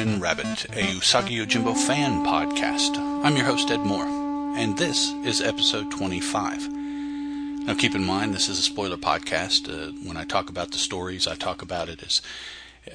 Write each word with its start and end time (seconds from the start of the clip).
Ronin 0.00 0.18
Rabbit, 0.18 0.64
a 0.64 0.94
Usagi 0.96 1.36
Yojimbo 1.36 1.76
fan 1.76 2.24
podcast. 2.24 2.96
I'm 3.22 3.36
your 3.36 3.44
host, 3.44 3.70
Ed 3.70 3.84
Moore, 3.84 4.06
and 4.56 4.78
this 4.78 5.12
is 5.26 5.42
episode 5.42 5.90
25. 5.90 6.70
Now, 6.70 7.74
keep 7.74 7.94
in 7.94 8.06
mind, 8.06 8.32
this 8.32 8.48
is 8.48 8.58
a 8.58 8.62
spoiler 8.62 8.96
podcast. 8.96 9.68
Uh, 9.68 9.92
when 10.08 10.16
I 10.16 10.24
talk 10.24 10.48
about 10.48 10.70
the 10.70 10.78
stories, 10.78 11.26
I 11.28 11.34
talk 11.34 11.60
about 11.60 11.90
it 11.90 12.02
as 12.02 12.22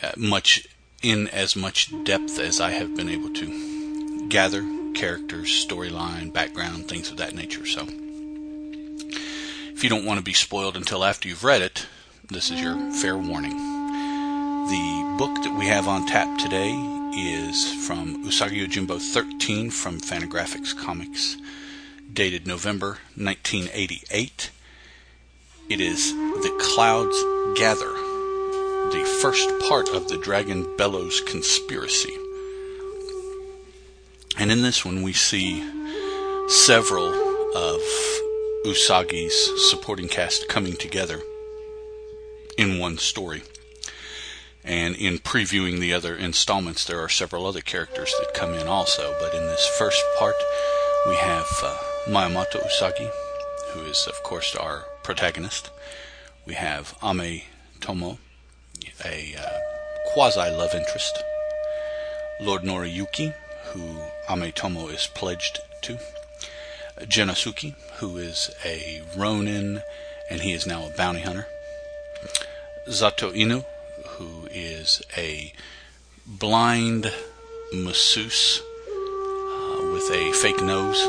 uh, 0.02 0.14
much 0.18 0.68
in 1.04 1.28
as 1.28 1.56
much 1.56 1.94
depth 2.06 2.40
as 2.40 2.60
I 2.60 2.72
have 2.72 2.96
been 2.96 3.10
able 3.10 3.32
to 3.34 4.28
gather 4.28 4.66
characters, 4.96 5.50
storyline, 5.50 6.34
background, 6.34 6.88
things 6.88 7.12
of 7.12 7.18
that 7.18 7.36
nature. 7.36 7.68
So, 7.68 7.86
if 9.76 9.84
you 9.84 9.92
don't 9.92 10.06
want 10.06 10.18
to 10.18 10.24
be 10.24 10.34
spoiled 10.34 10.76
until 10.76 11.06
after 11.06 11.30
you've 11.30 11.44
read 11.44 11.62
it, 11.62 11.86
this 12.32 12.50
is 12.50 12.60
your 12.60 12.76
fair 12.94 13.16
warning. 13.16 13.58
The 14.66 15.16
book 15.20 15.36
that 15.44 15.56
we 15.56 15.68
have 15.68 15.88
on 15.88 16.08
tap 16.08 16.40
today 16.40 16.95
is 17.18 17.74
from 17.88 18.26
Usagi 18.26 18.66
Yojimbo 18.66 19.00
13 19.00 19.70
from 19.70 20.02
Fantagraphics 20.02 20.78
Comics, 20.78 21.38
dated 22.12 22.46
November 22.46 22.98
1988. 23.16 24.52
It 25.70 25.80
is 25.80 26.12
The 26.12 26.54
Clouds 26.60 27.18
Gather, 27.58 27.94
the 28.92 29.06
first 29.22 29.50
part 29.70 29.88
of 29.90 30.10
the 30.10 30.18
Dragon 30.18 30.76
Bellows 30.76 31.22
conspiracy. 31.22 32.14
And 34.38 34.52
in 34.52 34.62
this 34.62 34.84
one, 34.84 35.02
we 35.02 35.14
see 35.14 35.64
several 36.50 37.08
of 37.08 37.80
Usagi's 38.66 39.70
supporting 39.70 40.10
cast 40.10 40.50
coming 40.50 40.76
together 40.76 41.22
in 42.58 42.80
one 42.80 42.98
story. 42.98 43.44
And 44.66 44.96
in 44.96 45.20
previewing 45.20 45.80
the 45.80 45.94
other 45.94 46.16
installments, 46.16 46.86
there 46.86 47.00
are 47.00 47.10
several 47.10 47.46
other 47.46 47.62
characters 47.62 48.14
that 48.20 48.34
come 48.34 48.54
in 48.54 48.68
also. 48.68 49.16
But 49.20 49.36
in 49.36 49.46
this 49.46 49.68
first 49.78 50.04
part, 50.18 50.36
we 51.08 51.16
have 51.16 51.46
uh, 51.64 51.78
Usagi, 52.08 53.12
who 53.70 53.82
is, 53.82 54.08
of 54.08 54.24
course, 54.24 54.56
our 54.56 54.86
protagonist. 55.04 55.70
We 56.48 56.56
have 56.56 56.96
Ame 57.04 57.44
Tomo, 57.80 58.18
a 59.04 59.36
uh, 59.38 59.60
quasi 60.14 60.40
love 60.40 60.74
interest. 60.74 61.24
Lord 62.42 62.64
Noriyuki, 62.64 63.36
who 63.66 64.00
Ame 64.28 64.52
Tomo 64.52 64.88
is 64.88 65.08
pledged 65.14 65.60
to. 65.84 66.00
Genosuke, 67.02 67.76
who 67.98 68.18
is 68.18 68.50
a 68.64 69.04
ronin, 69.16 69.82
and 70.30 70.42
he 70.42 70.54
is 70.54 70.66
now 70.66 70.88
a 70.88 70.90
bounty 70.90 71.22
hunter. 71.22 71.48
Zato 72.88 73.36
Ino, 73.36 73.66
who 74.18 74.48
is 74.52 75.02
a 75.18 75.54
blind 76.26 77.12
masseuse 77.74 78.62
uh, 78.62 79.92
with 79.94 80.10
a 80.12 80.32
fake 80.34 80.62
nose 80.62 81.08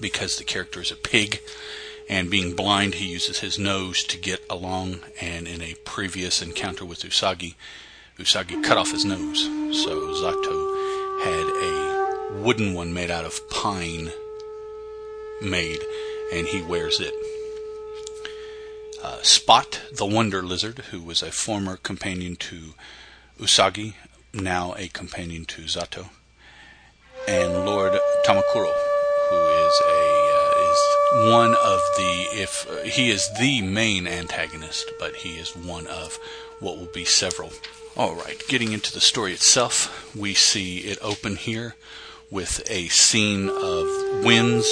because 0.00 0.36
the 0.36 0.44
character 0.44 0.80
is 0.80 0.90
a 0.90 0.96
pig 0.96 1.40
and 2.08 2.30
being 2.30 2.54
blind 2.54 2.94
he 2.94 3.06
uses 3.06 3.38
his 3.38 3.58
nose 3.58 4.04
to 4.04 4.18
get 4.18 4.44
along 4.50 5.00
and 5.20 5.46
in 5.46 5.62
a 5.62 5.74
previous 5.84 6.42
encounter 6.42 6.84
with 6.84 7.00
Usagi 7.00 7.54
Usagi 8.18 8.62
cut 8.62 8.76
off 8.76 8.90
his 8.92 9.04
nose. 9.04 9.42
So 9.82 10.14
Zato 10.14 11.24
had 11.24 11.46
a 11.46 12.42
wooden 12.42 12.74
one 12.74 12.92
made 12.92 13.10
out 13.10 13.24
of 13.24 13.48
pine 13.48 14.10
made 15.40 15.80
and 16.32 16.46
he 16.46 16.62
wears 16.62 17.00
it 17.00 17.14
uh, 19.02 19.20
Spot, 19.22 19.80
the 19.92 20.06
Wonder 20.06 20.42
Lizard, 20.42 20.78
who 20.90 21.00
was 21.00 21.22
a 21.22 21.32
former 21.32 21.76
companion 21.76 22.36
to 22.36 22.74
Usagi, 23.38 23.94
now 24.32 24.74
a 24.78 24.88
companion 24.88 25.44
to 25.46 25.62
Zato, 25.62 26.08
and 27.26 27.66
Lord 27.66 27.92
Tamakuro, 28.24 28.72
who 29.28 29.36
is 29.36 29.80
a 29.86 30.12
uh, 30.34 30.70
is 30.70 31.32
one 31.32 31.50
of 31.50 31.80
the 31.96 32.28
if 32.32 32.66
uh, 32.70 32.82
he 32.84 33.10
is 33.10 33.28
the 33.38 33.60
main 33.62 34.06
antagonist, 34.06 34.90
but 34.98 35.16
he 35.16 35.30
is 35.30 35.56
one 35.56 35.86
of 35.86 36.18
what 36.60 36.78
will 36.78 36.86
be 36.92 37.04
several. 37.04 37.52
All 37.96 38.14
right, 38.14 38.42
getting 38.48 38.72
into 38.72 38.92
the 38.92 39.00
story 39.00 39.32
itself, 39.32 40.14
we 40.16 40.32
see 40.32 40.78
it 40.78 40.98
open 41.02 41.36
here 41.36 41.74
with 42.30 42.62
a 42.70 42.88
scene 42.88 43.50
of 43.50 44.24
winds 44.24 44.66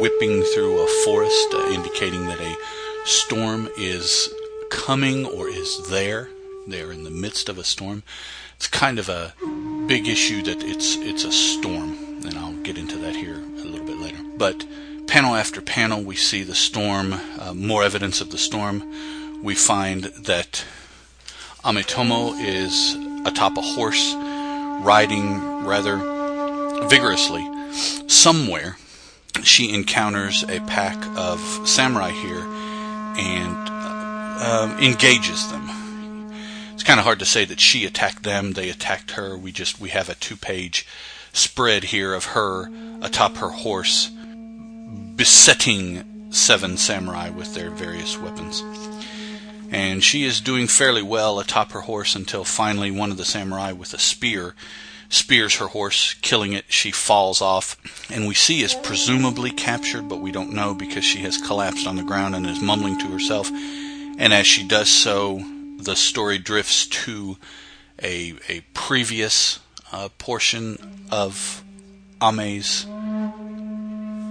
whipping 0.00 0.42
through 0.42 0.78
a 0.80 1.04
forest, 1.04 1.54
uh, 1.54 1.70
indicating 1.70 2.26
that 2.26 2.40
a 2.40 2.56
storm 3.04 3.68
is 3.76 4.32
coming 4.70 5.26
or 5.26 5.48
is 5.48 5.88
there. 5.88 6.28
They're 6.66 6.92
in 6.92 7.04
the 7.04 7.10
midst 7.10 7.48
of 7.48 7.58
a 7.58 7.64
storm. 7.64 8.02
It's 8.56 8.68
kind 8.68 8.98
of 8.98 9.08
a 9.08 9.34
big 9.86 10.06
issue 10.06 10.42
that 10.42 10.62
it's 10.62 10.96
it's 10.96 11.24
a 11.24 11.32
storm, 11.32 11.92
and 12.24 12.34
I'll 12.38 12.52
get 12.62 12.78
into 12.78 12.98
that 12.98 13.16
here 13.16 13.36
a 13.36 13.64
little 13.64 13.86
bit 13.86 13.98
later. 13.98 14.18
But 14.36 14.66
panel 15.06 15.34
after 15.34 15.60
panel, 15.60 16.02
we 16.02 16.16
see 16.16 16.42
the 16.42 16.54
storm, 16.54 17.14
uh, 17.38 17.54
more 17.54 17.82
evidence 17.82 18.20
of 18.20 18.30
the 18.30 18.38
storm. 18.38 19.42
We 19.42 19.54
find 19.54 20.04
that 20.04 20.64
Ametomo 21.64 22.38
is 22.38 22.96
atop 23.26 23.56
a 23.56 23.62
horse, 23.62 24.14
riding 24.84 25.64
rather 25.64 25.96
vigorously. 26.88 27.48
Somewhere, 28.08 28.76
she 29.42 29.72
encounters 29.72 30.42
a 30.42 30.60
pack 30.60 30.98
of 31.16 31.40
samurai 31.66 32.10
here 32.10 32.59
and 33.16 33.68
uh, 33.70 34.76
engages 34.80 35.50
them. 35.50 35.68
It's 36.72 36.82
kind 36.82 36.98
of 36.98 37.04
hard 37.04 37.18
to 37.18 37.26
say 37.26 37.44
that 37.44 37.60
she 37.60 37.84
attacked 37.84 38.22
them; 38.22 38.52
they 38.52 38.70
attacked 38.70 39.12
her. 39.12 39.36
We 39.36 39.52
just 39.52 39.80
we 39.80 39.90
have 39.90 40.08
a 40.08 40.14
two-page 40.14 40.86
spread 41.32 41.84
here 41.84 42.14
of 42.14 42.26
her 42.26 42.70
atop 43.02 43.36
her 43.36 43.50
horse, 43.50 44.10
besetting 45.16 46.32
seven 46.32 46.76
samurai 46.76 47.30
with 47.30 47.54
their 47.54 47.70
various 47.70 48.16
weapons. 48.18 48.62
And 49.70 50.02
she 50.02 50.24
is 50.24 50.40
doing 50.40 50.66
fairly 50.66 51.02
well 51.02 51.38
atop 51.38 51.72
her 51.72 51.82
horse 51.82 52.16
until 52.16 52.44
finally 52.44 52.90
one 52.90 53.10
of 53.10 53.16
the 53.16 53.24
samurai 53.24 53.72
with 53.72 53.94
a 53.94 53.98
spear 53.98 54.54
spears 55.10 55.56
her 55.56 55.66
horse, 55.66 56.14
killing 56.22 56.52
it. 56.52 56.64
She 56.68 56.90
falls 56.90 57.42
off, 57.42 57.76
and 58.10 58.26
we 58.26 58.34
see 58.34 58.62
is 58.62 58.74
presumably 58.74 59.50
captured, 59.50 60.08
but 60.08 60.20
we 60.20 60.32
don't 60.32 60.52
know 60.52 60.74
because 60.74 61.04
she 61.04 61.18
has 61.20 61.36
collapsed 61.36 61.86
on 61.86 61.96
the 61.96 62.02
ground 62.02 62.34
and 62.34 62.46
is 62.46 62.60
mumbling 62.60 62.98
to 63.00 63.08
herself. 63.08 63.50
And 63.50 64.32
as 64.32 64.46
she 64.46 64.66
does 64.66 64.88
so, 64.88 65.42
the 65.78 65.96
story 65.96 66.38
drifts 66.38 66.86
to 66.86 67.36
a 68.02 68.34
a 68.48 68.60
previous 68.72 69.60
uh, 69.92 70.08
portion 70.18 71.06
of 71.10 71.62
Ame's 72.20 72.86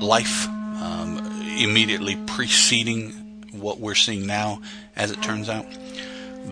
life, 0.02 0.48
um, 0.48 1.18
immediately 1.58 2.16
preceding 2.26 3.12
what 3.52 3.80
we're 3.80 3.96
seeing 3.96 4.26
now, 4.26 4.62
as 4.96 5.12
it 5.12 5.22
turns 5.22 5.50
out 5.50 5.66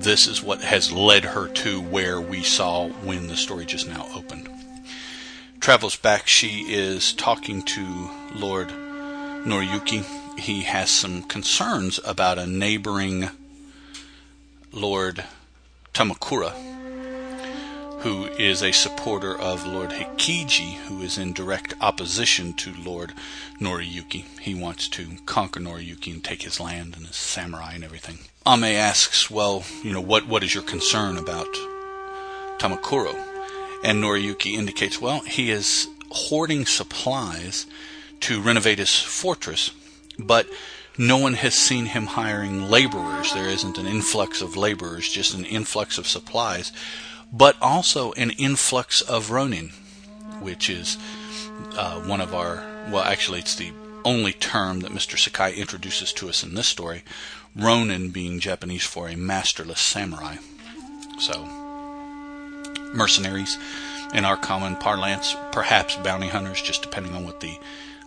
this 0.02 0.28
is 0.28 0.44
what 0.44 0.62
has 0.62 0.92
led 0.92 1.26
her 1.26 1.48
to 1.48 1.82
where 1.82 2.22
we 2.22 2.44
saw 2.44 2.88
when 2.88 3.28
the 3.28 3.36
story 3.36 3.66
just 3.66 3.88
now 3.88 4.08
opened. 4.14 4.50
Travels 5.60 5.96
back, 5.96 6.28
she 6.28 6.66
is 6.74 7.14
talking 7.14 7.62
to 7.64 8.10
Lord 8.34 8.70
Noriyuki. 8.70 10.06
He 10.40 10.62
has 10.62 10.90
some 10.90 11.24
concerns 11.24 12.00
about 12.06 12.38
a 12.38 12.46
neighboring 12.46 13.30
Lord 14.72 15.24
Tamakuro, 15.94 16.52
who 18.02 18.26
is 18.26 18.62
a 18.62 18.72
supporter 18.72 19.38
of 19.38 19.66
Lord 19.66 19.90
Hikiji, 19.90 20.76
who 20.76 21.02
is 21.02 21.18
in 21.18 21.34
direct 21.34 21.74
opposition 21.82 22.54
to 22.54 22.74
Lord 22.76 23.14
Noriyuki. 23.60 24.26
He 24.40 24.54
wants 24.54 24.88
to 24.90 25.18
conquer 25.26 25.60
Noriyuki 25.60 26.14
and 26.14 26.24
take 26.24 26.44
his 26.44 26.60
land 26.60 26.96
and 26.96 27.08
his 27.08 27.16
samurai 27.16 27.74
and 27.74 27.84
everything. 27.84 28.20
Ame 28.48 28.64
asks, 28.64 29.30
well, 29.30 29.66
you 29.84 29.92
know, 29.92 30.00
what, 30.00 30.26
what 30.26 30.42
is 30.42 30.54
your 30.54 30.64
concern 30.64 31.18
about 31.18 31.52
Tamakuro? 32.60 33.14
And 33.84 34.02
Noriyuki 34.02 34.54
indicates, 34.54 35.02
well, 35.02 35.20
he 35.20 35.52
is 35.52 35.90
hoarding 36.12 36.66
supplies 36.66 37.66
to 38.22 38.42
renovate 38.42 38.80
his 38.80 38.98
fortress, 38.98 39.72
but 40.18 40.48
no 40.98 41.18
one 41.18 41.34
has 41.34 41.56
seen 41.56 41.88
him 41.88 42.06
hiring 42.06 42.70
laborers. 42.70 43.34
There 43.34 43.50
isn't 43.50 43.78
an 43.78 43.86
influx 43.86 44.42
of 44.42 44.56
laborers, 44.56 45.10
just 45.10 45.34
an 45.34 45.44
influx 45.44 45.98
of 45.98 46.08
supplies, 46.08 46.72
but 47.34 47.58
also 47.62 48.14
an 48.14 48.32
influx 48.32 49.02
of 49.02 49.30
ronin, 49.30 49.72
which 50.40 50.70
is 50.70 50.98
uh, 51.74 52.00
one 52.00 52.22
of 52.22 52.34
our, 52.34 52.66
well, 52.90 53.04
actually, 53.04 53.40
it's 53.40 53.56
the 53.56 53.74
only 54.06 54.32
term 54.32 54.80
that 54.80 54.92
Mr. 54.92 55.18
Sakai 55.18 55.54
introduces 55.54 56.14
to 56.14 56.30
us 56.30 56.42
in 56.42 56.56
this 56.56 56.68
story. 56.68 57.04
Ronin 57.58 58.10
being 58.10 58.40
Japanese 58.40 58.84
for 58.84 59.10
a 59.10 59.16
masterless 59.16 59.80
samurai. 59.80 60.38
So, 61.20 61.46
mercenaries 62.94 63.58
in 64.14 64.26
our 64.26 64.38
common 64.38 64.76
parlance, 64.76 65.36
perhaps 65.52 65.96
bounty 65.98 66.28
hunters, 66.28 66.62
just 66.62 66.82
depending 66.82 67.14
on 67.14 67.26
what 67.26 67.40
the 67.40 67.58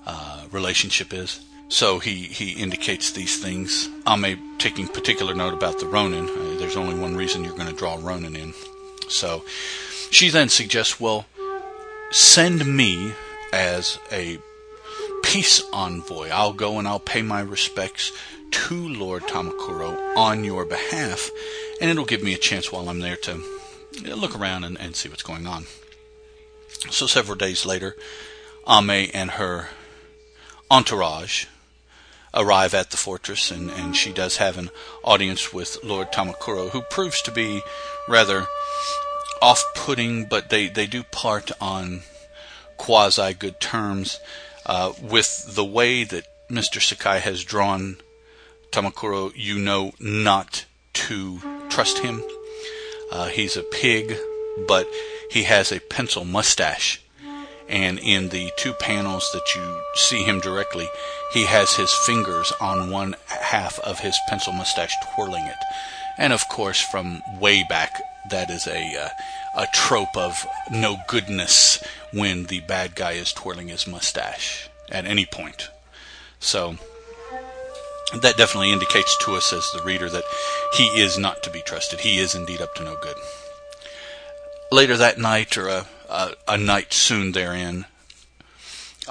uh, 0.07 0.45
relationship 0.51 1.13
is. 1.13 1.41
So 1.69 2.01
he, 2.01 2.25
he 2.25 2.53
indicates 2.53 3.13
these 3.13 3.41
things. 3.41 3.89
Ame 4.09 4.59
taking 4.59 4.89
particular 4.89 5.35
note 5.35 5.55
about 5.55 5.79
the 5.79 5.87
Ronin. 5.87 6.29
Uh, 6.29 6.59
there's 6.59 6.77
only 6.77 6.99
one 6.99 7.17
reason 7.17 7.45
you're 7.45 7.57
going 7.57 7.69
to 7.69 7.75
draw 7.75 7.97
Ronin 8.01 8.35
in. 8.35 8.55
So 9.09 9.45
she 10.11 10.31
then 10.31 10.49
suggests, 10.49 10.99
well, 11.01 11.27
send 12.11 12.67
me 12.67 13.13
as 13.53 13.99
a 14.11 14.39
peace 15.23 15.63
envoy. 15.73 16.29
I'll 16.31 16.53
go 16.53 16.79
and 16.79 16.89
I'll 16.89 16.99
pay 16.99 17.23
my 17.23 17.41
respects 17.41 18.11
to 18.51 18.89
Lord 18.89 19.23
Tamakuro 19.25 20.17
on 20.17 20.45
your 20.45 20.65
behalf, 20.65 21.31
and 21.81 21.91
it'll 21.91 22.05
give 22.05 22.23
me 22.23 22.35
a 22.35 22.39
chance 22.39 22.71
while 22.71 22.89
I'm 22.89 23.01
there 23.01 23.17
to 23.17 23.43
look 24.05 24.39
around 24.39 24.65
and, 24.65 24.79
and 24.79 24.95
see 24.95 25.09
what's 25.09 25.23
going 25.23 25.47
on. 25.47 25.67
So 26.91 27.07
several 27.07 27.37
days 27.37 27.67
later, 27.67 27.97
Ame 28.69 29.11
and 29.13 29.33
her 29.33 29.69
entourage 30.71 31.47
arrive 32.33 32.75
at 32.75 32.91
the 32.91 32.97
fortress, 32.97 33.51
and, 33.51 33.71
and 33.71 33.97
she 33.97 34.13
does 34.13 34.37
have 34.37 34.57
an 34.57 34.71
audience 35.03 35.53
with 35.53 35.83
Lord 35.83 36.13
Tamakuro, 36.13 36.71
who 36.71 36.83
proves 36.83 37.21
to 37.23 37.33
be 37.33 37.63
rather 38.09 38.47
off 39.43 39.63
putting, 39.75 40.27
but 40.27 40.51
they, 40.51 40.69
they 40.69 40.87
do 40.87 41.03
part 41.03 41.51
on 41.61 42.03
quasi 42.77 43.35
good 43.35 43.61
terms 43.61 44.21
uh, 44.67 44.93
with 45.03 45.55
the 45.55 45.65
way 45.65 46.05
that 46.05 46.27
Mr. 46.49 46.81
Sakai 46.81 47.21
has 47.21 47.45
drawn 47.45 47.97
Tamakuro, 48.71 49.33
you 49.35 49.59
know 49.59 49.93
not 49.99 50.65
to 50.95 51.41
trust 51.69 51.99
him. 51.99 52.23
Uh, 53.11 53.29
he's 53.29 53.57
a 53.57 53.63
pig, 53.63 54.17
but 54.69 54.89
he 55.31 55.45
has 55.45 55.73
a 55.73 55.81
pencil 55.81 56.25
mustache. 56.25 57.03
And 57.69 58.01
in 58.01 58.31
the 58.31 58.51
two 58.57 58.73
panels 58.73 59.31
that 59.33 59.55
you 59.55 59.81
see 59.95 60.25
him 60.25 60.41
directly, 60.41 60.89
he 61.33 61.45
has 61.45 61.75
his 61.75 61.93
fingers 61.93 62.53
on 62.61 62.91
one 62.91 63.15
half 63.27 63.79
of 63.81 64.01
his 64.01 64.19
pencil 64.29 64.53
mustache 64.53 64.93
twirling 65.15 65.45
it. 65.45 65.65
And 66.19 66.33
of 66.33 66.49
course, 66.49 66.81
from 66.81 67.23
way 67.39 67.65
back, 67.69 68.01
that 68.31 68.51
is 68.51 68.67
a 68.67 68.97
uh, 68.97 69.09
a 69.57 69.67
trope 69.73 70.17
of 70.17 70.47
no 70.71 70.99
goodness 71.09 71.83
when 72.13 72.45
the 72.45 72.61
bad 72.61 72.95
guy 72.95 73.13
is 73.13 73.33
twirling 73.33 73.69
his 73.69 73.87
mustache 73.87 74.69
at 74.91 75.07
any 75.07 75.27
point. 75.27 75.71
So 76.39 76.77
that 78.15 78.37
definitely 78.37 78.73
indicates 78.73 79.17
to 79.25 79.35
us 79.35 79.53
as 79.53 79.71
the 79.73 79.83
reader 79.83 80.11
that 80.11 80.25
he 80.77 80.85
is 80.85 81.19
not 81.19 81.43
to 81.45 81.51
be 81.51 81.63
trusted. 81.63 82.01
He 82.01 82.19
is 82.19 82.35
indeed 82.35 82.61
up 82.61 82.75
to 82.77 82.85
no 82.85 82.97
good. 83.01 83.17
Later 84.73 84.97
that 84.97 85.19
night, 85.19 85.57
or 85.57 85.69
a, 85.69 85.87
a, 86.09 86.35
a 86.49 86.57
night 86.57 86.93
soon 86.93 87.33
therein, 87.33 87.87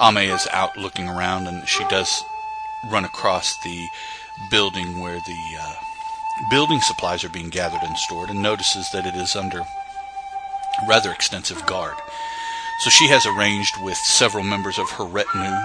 Ame 0.01 0.17
is 0.17 0.47
out 0.51 0.77
looking 0.77 1.07
around, 1.07 1.47
and 1.47 1.67
she 1.67 1.83
does 1.85 2.23
run 2.91 3.05
across 3.05 3.53
the 3.63 3.87
building 4.51 4.99
where 4.99 5.19
the 5.25 5.57
uh, 5.59 5.75
building 6.49 6.79
supplies 6.81 7.23
are 7.23 7.29
being 7.29 7.49
gathered 7.49 7.83
and 7.83 7.97
stored, 7.97 8.29
and 8.29 8.41
notices 8.41 8.89
that 8.91 9.05
it 9.05 9.15
is 9.15 9.35
under 9.35 9.61
rather 10.87 11.11
extensive 11.11 11.65
guard. 11.65 11.95
So 12.81 12.89
she 12.89 13.07
has 13.09 13.25
arranged 13.25 13.75
with 13.83 13.97
several 13.97 14.45
members 14.45 14.79
of 14.79 14.89
her 14.91 15.03
retinue 15.03 15.57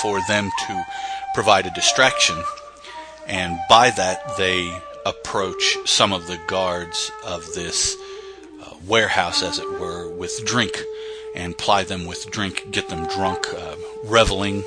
for 0.00 0.20
them 0.26 0.50
to 0.66 0.86
provide 1.34 1.66
a 1.66 1.70
distraction, 1.70 2.42
and 3.26 3.58
by 3.68 3.90
that 3.90 4.36
they 4.36 4.70
approach 5.04 5.78
some 5.84 6.12
of 6.12 6.26
the 6.26 6.40
guards 6.48 7.10
of 7.24 7.54
this 7.54 7.96
uh, 8.62 8.74
warehouse, 8.86 9.42
as 9.42 9.58
it 9.58 9.80
were, 9.80 10.08
with 10.08 10.44
drink 10.44 10.82
and 11.34 11.58
ply 11.58 11.84
them 11.84 12.06
with 12.06 12.30
drink, 12.30 12.70
get 12.70 12.88
them 12.88 13.06
drunk, 13.06 13.46
uh, 13.54 13.76
reveling. 14.04 14.64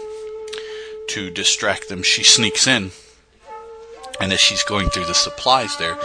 To 1.09 1.31
distract 1.31 1.89
them, 1.89 2.03
she 2.03 2.23
sneaks 2.23 2.67
in, 2.67 2.91
and 4.21 4.31
as 4.31 4.39
she's 4.39 4.61
going 4.63 4.89
through 4.89 5.05
the 5.05 5.15
supplies 5.15 5.75
there, 5.77 5.97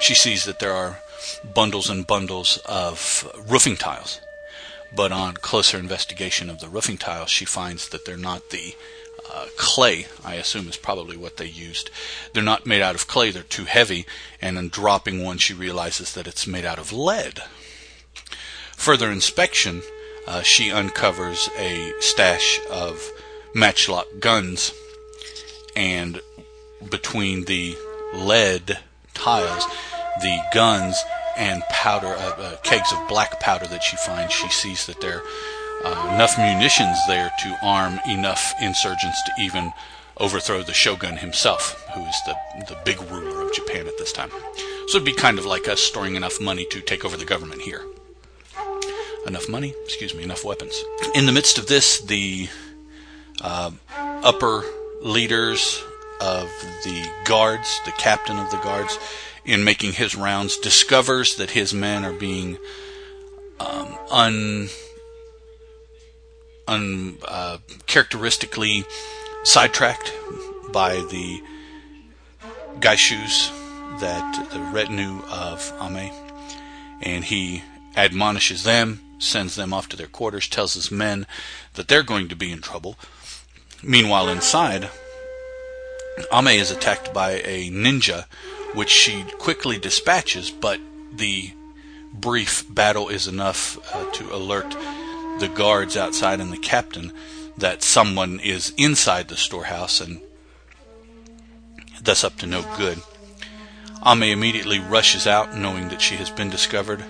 she 0.00 0.14
sees 0.14 0.44
that 0.44 0.58
there 0.58 0.74
are 0.74 0.98
bundles 1.54 1.88
and 1.88 2.06
bundles 2.06 2.58
of 2.66 3.26
roofing 3.48 3.76
tiles. 3.76 4.20
But 4.94 5.12
on 5.12 5.34
closer 5.34 5.78
investigation 5.78 6.50
of 6.50 6.60
the 6.60 6.68
roofing 6.68 6.98
tiles, 6.98 7.30
she 7.30 7.46
finds 7.46 7.88
that 7.88 8.04
they're 8.04 8.16
not 8.18 8.50
the 8.50 8.74
uh, 9.32 9.46
clay, 9.56 10.06
I 10.24 10.34
assume 10.34 10.68
is 10.68 10.76
probably 10.76 11.16
what 11.16 11.36
they 11.36 11.46
used. 11.46 11.90
They're 12.32 12.42
not 12.42 12.66
made 12.66 12.82
out 12.82 12.94
of 12.94 13.06
clay, 13.06 13.30
they're 13.30 13.42
too 13.42 13.64
heavy, 13.64 14.06
and 14.40 14.58
in 14.58 14.68
dropping 14.68 15.22
one, 15.22 15.38
she 15.38 15.54
realizes 15.54 16.14
that 16.14 16.26
it's 16.26 16.46
made 16.46 16.64
out 16.64 16.78
of 16.78 16.92
lead. 16.92 17.42
Further 18.76 19.10
inspection, 19.10 19.82
uh, 20.26 20.42
she 20.42 20.70
uncovers 20.70 21.48
a 21.58 21.92
stash 22.00 22.60
of 22.70 23.10
matchlock 23.54 24.06
guns, 24.20 24.72
and 25.76 26.20
between 26.90 27.44
the 27.44 27.76
lead 28.14 28.78
tiles, 29.14 29.64
the 30.22 30.38
guns, 30.52 30.96
and 31.36 31.62
powder, 31.70 32.08
uh, 32.08 32.36
uh, 32.36 32.56
kegs 32.58 32.92
of 32.92 33.08
black 33.08 33.40
powder 33.40 33.66
that 33.66 33.82
she 33.82 33.96
finds, 33.96 34.32
she 34.32 34.48
sees 34.48 34.86
that 34.86 35.00
there 35.00 35.22
are 35.84 36.14
enough 36.14 36.36
munitions 36.38 36.98
there 37.06 37.30
to 37.40 37.56
arm 37.62 38.00
enough 38.06 38.54
insurgents 38.60 39.22
to 39.24 39.32
even 39.42 39.72
overthrow 40.18 40.62
the 40.62 40.74
shogun 40.74 41.16
himself, 41.16 41.82
who 41.94 42.02
is 42.04 42.16
the, 42.26 42.36
the 42.68 42.78
big 42.84 43.00
ruler 43.10 43.42
of 43.42 43.52
Japan 43.52 43.86
at 43.86 43.96
this 43.98 44.12
time. 44.12 44.30
So 44.86 44.96
it'd 44.96 45.04
be 45.04 45.14
kind 45.14 45.38
of 45.38 45.46
like 45.46 45.68
us 45.68 45.80
storing 45.80 46.14
enough 46.14 46.40
money 46.40 46.66
to 46.66 46.80
take 46.80 47.04
over 47.04 47.16
the 47.16 47.24
government 47.24 47.62
here. 47.62 47.82
Enough 49.26 49.48
money, 49.48 49.74
excuse 49.84 50.14
me, 50.14 50.22
enough 50.22 50.44
weapons. 50.44 50.82
In 51.14 51.26
the 51.26 51.32
midst 51.32 51.58
of 51.58 51.66
this, 51.66 52.00
the 52.00 52.48
uh, 53.40 53.70
upper 54.22 54.64
leaders 55.00 55.82
of 56.20 56.50
the 56.84 57.10
guards, 57.24 57.80
the 57.84 57.92
captain 57.92 58.38
of 58.38 58.50
the 58.50 58.58
guards, 58.58 58.98
in 59.44 59.64
making 59.64 59.92
his 59.92 60.14
rounds, 60.14 60.58
discovers 60.58 61.36
that 61.36 61.50
his 61.50 61.72
men 61.72 62.04
are 62.04 62.12
being 62.12 62.58
um, 63.58 63.98
un, 64.10 64.68
un 66.70 67.16
uh, 67.26 67.58
characteristically 67.86 68.84
sidetracked 69.42 70.12
by 70.72 70.94
the 71.10 71.42
gaishus 72.78 73.50
that 73.98 74.50
the 74.52 74.60
retinue 74.72 75.20
of 75.30 75.72
Ame, 75.80 76.12
and 77.02 77.24
he 77.24 77.62
admonishes 77.96 78.62
them, 78.62 79.00
sends 79.18 79.56
them 79.56 79.74
off 79.74 79.88
to 79.88 79.96
their 79.96 80.06
quarters, 80.06 80.48
tells 80.48 80.74
his 80.74 80.90
men 80.90 81.26
that 81.74 81.88
they're 81.88 82.02
going 82.02 82.28
to 82.28 82.36
be 82.36 82.52
in 82.52 82.60
trouble. 82.60 82.96
Meanwhile, 83.82 84.28
inside, 84.28 84.88
Ame 86.32 86.48
is 86.48 86.70
attacked 86.70 87.12
by 87.12 87.42
a 87.44 87.70
ninja 87.70 88.26
which 88.74 88.90
she 88.90 89.24
quickly 89.38 89.78
dispatches, 89.78 90.50
but 90.50 90.80
the 91.12 91.52
brief 92.12 92.64
battle 92.72 93.08
is 93.08 93.26
enough 93.26 93.78
uh, 93.94 94.04
to 94.12 94.34
alert 94.34 94.76
the 95.40 95.48
guards 95.48 95.96
outside 95.96 96.40
and 96.40 96.52
the 96.52 96.58
captain 96.58 97.12
that 97.56 97.82
someone 97.82 98.40
is 98.40 98.72
inside 98.76 99.28
the 99.28 99.36
storehouse 99.36 100.00
and 100.00 100.20
thus 102.02 102.24
up 102.24 102.36
to 102.36 102.46
no 102.46 102.62
good. 102.76 103.00
Ame 104.06 104.22
immediately 104.22 104.78
rushes 104.78 105.26
out, 105.26 105.54
knowing 105.54 105.88
that 105.88 106.00
she 106.00 106.16
has 106.16 106.30
been 106.30 106.48
discovered, 106.48 107.04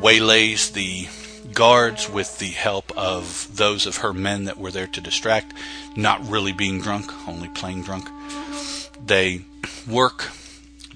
waylays 0.00 0.70
the 0.72 1.08
guards 1.52 2.10
with 2.10 2.38
the 2.38 2.48
help 2.48 2.92
of 2.98 3.48
those 3.56 3.86
of 3.86 3.98
her 3.98 4.12
men 4.12 4.44
that 4.44 4.58
were 4.58 4.70
there 4.70 4.86
to 4.88 5.00
distract, 5.00 5.54
not 5.96 6.28
really 6.28 6.52
being 6.52 6.80
drunk, 6.80 7.10
only 7.26 7.48
playing 7.48 7.82
drunk. 7.82 8.08
They 9.06 9.42
work 9.88 10.30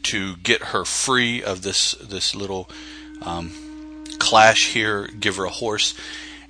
to 0.04 0.36
get 0.36 0.62
her 0.62 0.84
free 0.84 1.42
of 1.42 1.62
this 1.62 1.92
this 1.92 2.34
little 2.34 2.68
um, 3.22 3.52
clash 4.18 4.72
here, 4.72 5.06
give 5.06 5.36
her 5.36 5.44
a 5.44 5.50
horse, 5.50 5.94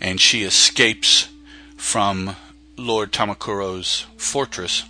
and 0.00 0.20
she 0.20 0.42
escapes 0.42 1.28
from 1.76 2.36
Lord 2.76 3.12
Tamakuro's 3.12 4.06
fortress 4.16 4.84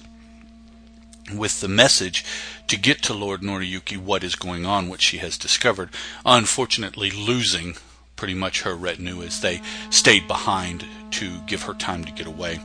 with 1.35 1.61
the 1.61 1.69
message 1.69 2.25
to 2.69 2.76
get 2.76 3.02
to 3.02 3.14
Lord 3.14 3.40
Noriyuki 3.40 3.97
what 3.97 4.25
is 4.25 4.35
going 4.35 4.64
on, 4.64 4.88
what 4.88 5.00
she 5.00 5.19
has 5.19 5.37
discovered. 5.37 5.90
Unfortunately, 6.25 7.11
losing 7.11 7.76
pretty 8.17 8.35
much 8.35 8.62
her 8.62 8.75
retinue 8.75 9.23
as 9.23 9.40
they 9.40 9.61
stayed 9.88 10.29
behind 10.29 10.85
to 11.11 11.40
give 11.47 11.62
her 11.62 11.75
time 11.75 12.05
to 12.05 12.12
get 12.12 12.26
away. 12.26 12.61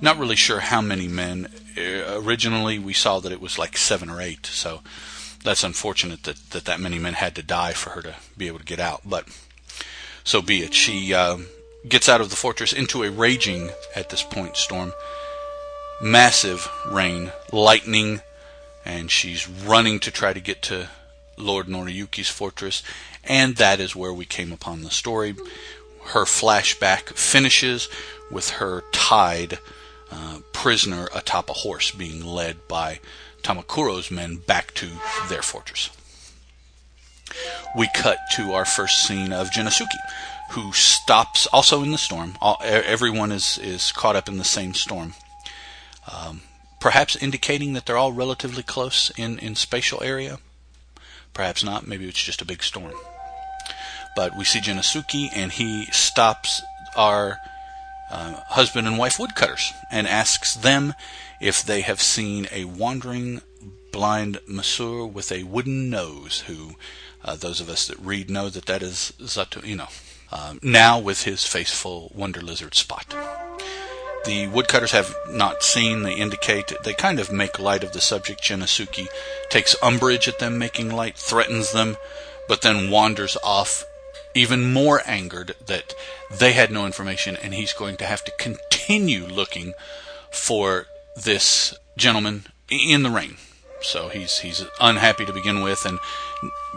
Not 0.00 0.18
really 0.18 0.36
sure 0.36 0.60
how 0.60 0.80
many 0.80 1.06
men. 1.06 1.48
Uh, 1.76 2.20
originally, 2.20 2.78
we 2.78 2.92
saw 2.92 3.20
that 3.20 3.32
it 3.32 3.40
was 3.40 3.58
like 3.58 3.76
seven 3.76 4.08
or 4.08 4.20
eight, 4.20 4.46
so 4.46 4.80
that's 5.44 5.62
unfortunate 5.62 6.22
that, 6.22 6.36
that 6.50 6.64
that 6.64 6.80
many 6.80 6.98
men 6.98 7.14
had 7.14 7.34
to 7.36 7.42
die 7.42 7.72
for 7.72 7.90
her 7.90 8.02
to 8.02 8.14
be 8.36 8.46
able 8.46 8.58
to 8.58 8.64
get 8.64 8.80
out. 8.80 9.02
But 9.04 9.28
so 10.24 10.40
be 10.40 10.62
it. 10.62 10.74
She 10.74 11.12
uh, 11.12 11.38
gets 11.88 12.08
out 12.08 12.20
of 12.20 12.30
the 12.30 12.36
fortress 12.36 12.72
into 12.72 13.02
a 13.02 13.10
raging, 13.10 13.70
at 13.94 14.10
this 14.10 14.22
point, 14.22 14.56
storm. 14.56 14.92
Massive 16.02 16.68
rain, 16.90 17.32
lightning, 17.52 18.20
and 18.84 19.10
she's 19.10 19.48
running 19.48 20.00
to 20.00 20.10
try 20.10 20.32
to 20.32 20.40
get 20.40 20.62
to 20.62 20.88
Lord 21.36 21.66
Noriyuki's 21.66 22.28
fortress. 22.28 22.82
And 23.24 23.56
that 23.56 23.80
is 23.80 23.96
where 23.96 24.12
we 24.12 24.24
came 24.24 24.52
upon 24.52 24.82
the 24.82 24.90
story. 24.90 25.34
Her 26.06 26.24
flashback 26.24 27.14
finishes 27.14 27.88
with 28.30 28.50
her 28.50 28.82
tied 28.92 29.58
uh, 30.10 30.38
prisoner 30.52 31.08
atop 31.14 31.48
a 31.48 31.54
horse 31.54 31.90
being 31.90 32.24
led 32.24 32.68
by 32.68 33.00
Tamakuro's 33.42 34.10
men 34.10 34.36
back 34.36 34.74
to 34.74 34.88
their 35.28 35.42
fortress. 35.42 35.90
We 37.76 37.88
cut 37.94 38.18
to 38.32 38.52
our 38.52 38.64
first 38.64 39.06
scene 39.06 39.32
of 39.32 39.50
Genosuke, 39.50 39.86
who 40.50 40.72
stops 40.72 41.46
also 41.48 41.82
in 41.82 41.90
the 41.90 41.98
storm. 41.98 42.36
All, 42.40 42.58
everyone 42.62 43.32
is, 43.32 43.58
is 43.58 43.92
caught 43.92 44.16
up 44.16 44.28
in 44.28 44.38
the 44.38 44.44
same 44.44 44.74
storm. 44.74 45.14
Um, 46.12 46.42
perhaps 46.80 47.16
indicating 47.16 47.72
that 47.72 47.86
they're 47.86 47.96
all 47.96 48.12
relatively 48.12 48.62
close 48.62 49.10
in, 49.16 49.38
in 49.38 49.54
spatial 49.54 50.02
area. 50.02 50.38
Perhaps 51.32 51.64
not. 51.64 51.86
Maybe 51.86 52.06
it's 52.08 52.22
just 52.22 52.42
a 52.42 52.46
big 52.46 52.62
storm. 52.62 52.92
But 54.14 54.36
we 54.36 54.44
see 54.44 54.60
Genosuke, 54.60 55.30
and 55.34 55.50
he 55.50 55.86
stops 55.86 56.62
our 56.96 57.38
uh, 58.10 58.40
husband 58.50 58.86
and 58.86 58.98
wife 58.98 59.18
woodcutters 59.18 59.72
and 59.90 60.06
asks 60.06 60.54
them 60.54 60.94
if 61.40 61.64
they 61.64 61.80
have 61.80 62.00
seen 62.00 62.46
a 62.52 62.64
wandering 62.64 63.40
blind 63.92 64.38
masseur 64.46 65.04
with 65.06 65.32
a 65.32 65.44
wooden 65.44 65.90
nose, 65.90 66.44
who 66.46 66.74
uh, 67.24 67.34
those 67.34 67.60
of 67.60 67.68
us 67.68 67.86
that 67.86 67.98
read 67.98 68.30
know 68.30 68.48
that 68.50 68.66
that 68.66 68.82
is 68.82 69.12
Zato 69.20 69.64
Ino, 69.64 69.88
uh, 70.32 70.54
now 70.62 70.98
with 70.98 71.24
his 71.24 71.44
faithful 71.44 72.10
wonder 72.14 72.40
lizard 72.40 72.74
spot. 72.74 73.14
The 74.24 74.46
woodcutters 74.46 74.92
have 74.92 75.14
not 75.28 75.62
seen, 75.62 76.02
they 76.02 76.14
indicate, 76.14 76.72
they 76.82 76.94
kind 76.94 77.20
of 77.20 77.30
make 77.30 77.58
light 77.58 77.84
of 77.84 77.92
the 77.92 78.00
subject. 78.00 78.42
Genosuke 78.42 79.06
takes 79.50 79.76
umbrage 79.82 80.28
at 80.28 80.38
them 80.38 80.58
making 80.58 80.90
light, 80.90 81.16
threatens 81.16 81.72
them, 81.72 81.96
but 82.48 82.62
then 82.62 82.90
wanders 82.90 83.36
off 83.44 83.84
even 84.34 84.72
more 84.72 85.02
angered 85.06 85.54
that 85.66 85.94
they 86.30 86.52
had 86.52 86.70
no 86.70 86.86
information 86.86 87.36
and 87.36 87.54
he's 87.54 87.72
going 87.72 87.96
to 87.96 88.06
have 88.06 88.24
to 88.24 88.32
continue 88.38 89.26
looking 89.26 89.74
for 90.30 90.86
this 91.16 91.74
gentleman 91.96 92.44
in 92.68 93.02
the 93.02 93.10
rain. 93.10 93.36
So 93.84 94.08
he's 94.08 94.38
he's 94.38 94.64
unhappy 94.80 95.24
to 95.26 95.32
begin 95.32 95.62
with 95.62 95.84
and 95.84 95.98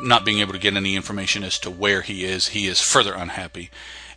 not 0.01 0.25
being 0.25 0.39
able 0.39 0.53
to 0.53 0.59
get 0.59 0.75
any 0.75 0.95
information 0.95 1.43
as 1.43 1.57
to 1.59 1.71
where 1.71 2.01
he 2.01 2.25
is, 2.25 2.49
he 2.49 2.67
is 2.67 2.81
further 2.81 3.13
unhappy. 3.13 3.69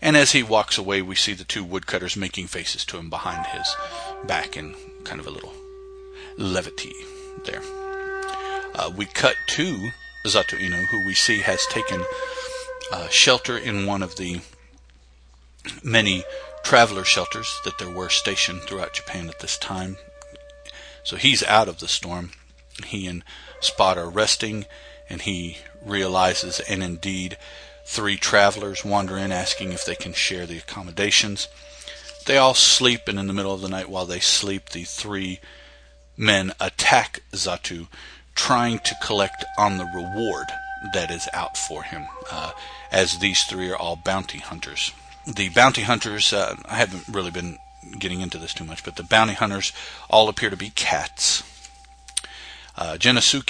And 0.02 0.16
as 0.16 0.32
he 0.32 0.42
walks 0.42 0.78
away, 0.78 1.02
we 1.02 1.14
see 1.14 1.34
the 1.34 1.44
two 1.44 1.62
woodcutters 1.62 2.16
making 2.16 2.48
faces 2.48 2.84
to 2.86 2.98
him 2.98 3.10
behind 3.10 3.46
his 3.46 3.76
back 4.26 4.56
in 4.56 4.74
kind 5.04 5.20
of 5.20 5.26
a 5.26 5.30
little 5.30 5.52
levity 6.36 6.92
there. 7.44 7.62
Uh, 8.74 8.90
we 8.96 9.06
cut 9.06 9.36
to 9.48 9.90
Zato 10.26 10.58
Ino, 10.60 10.76
who 10.86 11.06
we 11.06 11.14
see 11.14 11.40
has 11.40 11.64
taken 11.66 12.02
uh, 12.92 13.08
shelter 13.08 13.56
in 13.56 13.86
one 13.86 14.02
of 14.02 14.16
the 14.16 14.40
many 15.82 16.24
traveler 16.62 17.04
shelters 17.04 17.60
that 17.64 17.78
there 17.78 17.90
were 17.90 18.08
stationed 18.08 18.62
throughout 18.62 18.94
Japan 18.94 19.28
at 19.28 19.40
this 19.40 19.58
time. 19.58 19.96
So 21.04 21.16
he's 21.16 21.42
out 21.42 21.68
of 21.68 21.80
the 21.80 21.88
storm. 21.88 22.32
He 22.84 23.06
and 23.06 23.24
Spot 23.60 23.98
are 23.98 24.08
resting, 24.08 24.66
and 25.08 25.22
he 25.22 25.58
realizes, 25.84 26.60
and 26.60 26.82
indeed, 26.82 27.36
three 27.84 28.16
travelers 28.16 28.84
wander 28.84 29.16
in 29.16 29.32
asking 29.32 29.72
if 29.72 29.84
they 29.84 29.94
can 29.94 30.12
share 30.12 30.46
the 30.46 30.58
accommodations. 30.58 31.48
They 32.26 32.36
all 32.36 32.54
sleep, 32.54 33.08
and 33.08 33.18
in 33.18 33.26
the 33.26 33.32
middle 33.32 33.54
of 33.54 33.60
the 33.60 33.68
night, 33.68 33.88
while 33.88 34.06
they 34.06 34.20
sleep, 34.20 34.70
the 34.70 34.84
three 34.84 35.40
men 36.16 36.52
attack 36.60 37.22
Zato, 37.32 37.88
trying 38.34 38.78
to 38.80 38.94
collect 39.02 39.44
on 39.58 39.78
the 39.78 39.90
reward 39.94 40.46
that 40.94 41.10
is 41.10 41.28
out 41.32 41.56
for 41.56 41.82
him, 41.82 42.06
uh, 42.30 42.52
as 42.90 43.18
these 43.18 43.44
three 43.44 43.70
are 43.70 43.76
all 43.76 43.96
bounty 43.96 44.38
hunters. 44.38 44.92
The 45.26 45.48
bounty 45.50 45.82
hunters, 45.82 46.32
uh, 46.32 46.56
I 46.64 46.76
haven't 46.76 47.08
really 47.08 47.30
been 47.30 47.58
getting 47.98 48.20
into 48.20 48.38
this 48.38 48.54
too 48.54 48.64
much, 48.64 48.84
but 48.84 48.96
the 48.96 49.02
bounty 49.02 49.34
hunters 49.34 49.72
all 50.08 50.28
appear 50.28 50.50
to 50.50 50.56
be 50.56 50.70
cats. 50.70 51.42
Uh, 52.80 52.96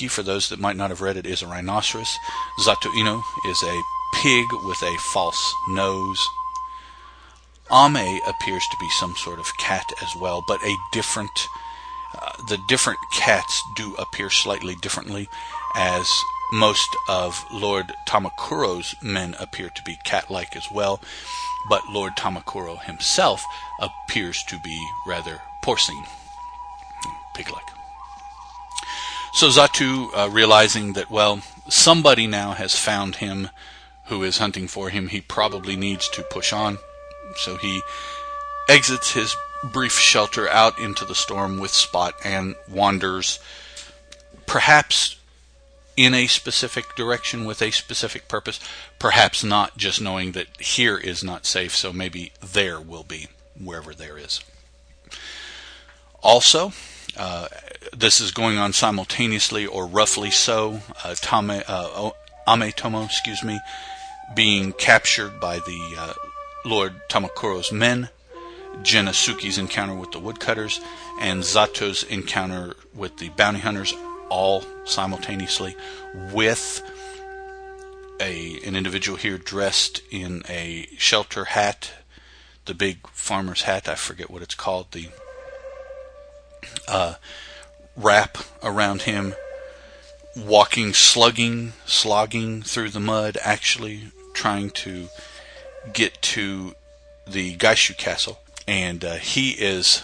for 0.09 0.23
those 0.25 0.49
that 0.49 0.59
might 0.59 0.77
not 0.77 0.91
have 0.91 1.01
read 1.01 1.17
it, 1.17 1.25
is 1.25 1.41
a 1.41 1.47
rhinoceros. 1.47 2.19
Zato 2.59 2.93
Ino 2.97 3.23
is 3.47 3.63
a 3.63 3.83
pig 4.15 4.45
with 4.65 4.83
a 4.83 4.97
false 4.99 5.55
nose. 5.69 6.29
Ame 7.73 8.21
appears 8.27 8.65
to 8.71 8.77
be 8.81 8.89
some 8.91 9.15
sort 9.17 9.39
of 9.39 9.57
cat 9.57 9.87
as 10.03 10.17
well, 10.21 10.45
but 10.47 10.61
a 10.65 10.77
different. 10.93 11.31
Uh, 12.21 12.33
the 12.49 12.59
different 12.69 12.99
cats 13.15 13.63
do 13.77 13.95
appear 13.95 14.31
slightly 14.31 14.75
differently, 14.83 15.29
as 15.77 16.11
most 16.53 16.97
of 17.09 17.45
Lord 17.53 17.93
Tamakuro's 18.09 18.97
men 19.01 19.37
appear 19.39 19.69
to 19.69 19.83
be 19.85 19.97
cat 20.05 20.29
like 20.29 20.57
as 20.57 20.67
well, 20.73 21.01
but 21.69 21.89
Lord 21.89 22.17
Tamakuro 22.17 22.83
himself 22.83 23.45
appears 23.81 24.43
to 24.49 24.59
be 24.65 24.91
rather 25.07 25.41
porcine, 25.63 26.05
pig 27.35 27.49
like. 27.53 27.80
So 29.33 29.49
Zato, 29.49 30.11
uh, 30.15 30.29
realizing 30.31 30.95
that, 30.95 31.11
well, 31.11 31.43
somebody 31.69 32.27
now 32.27 32.53
has 32.53 32.77
found 32.77 33.17
him 33.17 33.49
who 34.07 34.23
is 34.23 34.39
hunting 34.39 34.67
for 34.67 34.91
him, 34.91 35.09
he 35.09 35.21
probably 35.21 35.77
needs 35.77 36.09
to 36.11 36.23
push 36.23 36.53
on. 36.53 36.79
So 37.37 37.57
he 37.57 37.81
exits 38.69 39.13
his 39.13 39.37
brief 39.73 39.99
shelter 39.99 40.49
out 40.49 40.79
into 40.79 41.05
the 41.05 41.15
storm 41.15 41.61
with 41.61 41.71
Spot 41.71 42.15
and 42.25 42.57
wanders 42.69 43.39
perhaps 44.51 45.17
in 45.97 46.13
a 46.13 46.27
specific 46.27 46.97
direction 46.97 47.45
with 47.45 47.63
a 47.63 47.71
specific 47.71 48.27
purpose, 48.27 48.59
perhaps 48.99 49.45
not 49.45 49.77
just 49.77 50.01
knowing 50.01 50.33
that 50.33 50.49
here 50.61 50.99
is 50.99 51.23
not 51.23 51.47
safe, 51.47 51.77
so 51.77 51.93
maybe 51.93 52.33
there 52.43 52.81
will 52.81 53.05
be, 53.05 53.29
wherever 53.57 53.95
there 53.95 54.19
is. 54.19 54.41
Also, 56.21 56.73
uh, 57.17 57.47
this 57.97 58.21
is 58.21 58.31
going 58.31 58.59
on 58.59 58.73
simultaneously 58.73 59.67
or 59.67 59.87
roughly 59.87 60.31
so. 60.31 60.81
Uh, 61.05 61.15
Tame, 61.15 61.63
uh, 61.67 62.11
Ametomo, 62.47 63.05
excuse 63.05 63.43
me, 63.43 63.59
being 64.35 64.73
captured 64.73 65.41
by 65.41 65.59
the 65.59 65.95
uh, 65.99 66.13
Lord 66.65 66.95
Tamakuro's 67.09 67.73
men, 67.73 68.09
Genosuke's 68.83 69.59
encounter 69.59 69.95
with 69.95 70.13
the 70.13 70.19
woodcutters, 70.19 70.81
and 71.21 71.43
Zato's 71.43 72.03
encounter 72.05 72.75
with 72.95 73.19
the 73.19 73.31
bounty 73.31 73.61
hunters 73.61 73.95
all 74.29 74.65
simultaneously 74.85 75.77
with 76.33 76.83
a 78.21 78.61
an 78.65 78.77
individual 78.77 79.17
here 79.17 79.39
dressed 79.39 80.03
in 80.11 80.43
a 80.49 80.87
shelter 80.99 81.47
hat, 81.47 81.93
the 82.67 82.75
big 82.75 83.07
farmer's 83.09 83.63
hat. 83.63 83.89
I 83.89 83.95
forget 83.95 84.31
what 84.31 84.43
it's 84.43 84.55
called. 84.55 84.93
The 84.93 85.09
uh, 86.87 87.15
wrap 87.97 88.39
around 88.63 89.03
him, 89.03 89.35
walking, 90.37 90.95
slugging, 90.95 91.73
slogging 91.87 92.63
through 92.63 92.91
the 92.91 93.01
mud, 93.01 93.37
actually 93.43 94.13
trying 94.33 94.71
to 94.71 95.09
get 95.93 96.21
to 96.23 96.75
the 97.27 97.57
Geishu 97.57 97.97
Castle, 97.97 98.41
and 98.67 99.05
uh, 99.05 99.15
he 99.15 99.51
is 99.51 100.03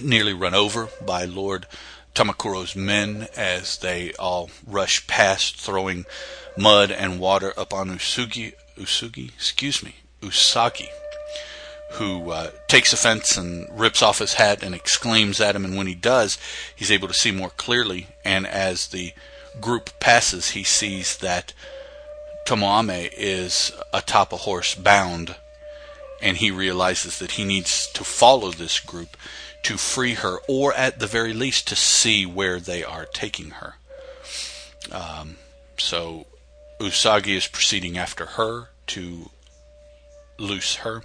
nearly 0.00 0.32
run 0.32 0.54
over 0.54 0.88
by 1.04 1.24
Lord 1.24 1.66
Tamakuro's 2.14 2.74
men 2.74 3.28
as 3.36 3.78
they 3.78 4.12
all 4.14 4.50
rush 4.66 5.06
past, 5.06 5.60
throwing 5.60 6.06
mud 6.56 6.90
and 6.90 7.20
water 7.20 7.52
upon 7.56 7.90
Usugi, 7.90 8.54
Usugi, 8.78 9.28
excuse 9.28 9.82
me, 9.82 9.96
Usagi, 10.22 10.88
who 11.92 12.30
uh, 12.30 12.50
takes 12.68 12.92
offense 12.92 13.36
and 13.36 13.68
rips 13.78 14.02
off 14.02 14.18
his 14.18 14.34
hat 14.34 14.62
and 14.62 14.74
exclaims 14.74 15.40
at 15.40 15.56
him. 15.56 15.64
And 15.64 15.76
when 15.76 15.86
he 15.86 15.94
does, 15.94 16.38
he's 16.74 16.90
able 16.90 17.08
to 17.08 17.14
see 17.14 17.30
more 17.30 17.50
clearly. 17.50 18.08
And 18.24 18.46
as 18.46 18.88
the 18.88 19.12
group 19.60 19.90
passes, 20.00 20.50
he 20.50 20.64
sees 20.64 21.16
that 21.18 21.52
Tomoame 22.46 23.10
is 23.16 23.72
atop 23.92 24.32
a 24.32 24.36
horse 24.36 24.74
bound, 24.74 25.36
and 26.22 26.36
he 26.36 26.50
realizes 26.50 27.18
that 27.18 27.32
he 27.32 27.44
needs 27.44 27.88
to 27.88 28.04
follow 28.04 28.50
this 28.52 28.78
group 28.78 29.16
to 29.64 29.76
free 29.76 30.14
her, 30.14 30.38
or 30.46 30.72
at 30.74 31.00
the 31.00 31.08
very 31.08 31.32
least 31.32 31.66
to 31.68 31.76
see 31.76 32.24
where 32.24 32.60
they 32.60 32.84
are 32.84 33.04
taking 33.04 33.50
her. 33.50 33.74
Um, 34.92 35.36
so 35.76 36.26
Usagi 36.78 37.36
is 37.36 37.48
proceeding 37.48 37.98
after 37.98 38.26
her 38.26 38.68
to 38.88 39.30
loose 40.38 40.76
her. 40.76 41.02